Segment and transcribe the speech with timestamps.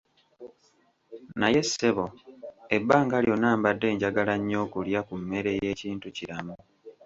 [1.39, 2.05] Naye, ssebo,
[2.75, 6.55] ebbanga lyonna mbadde njagala nnyo okulya ku mmere y'ekintukiramu.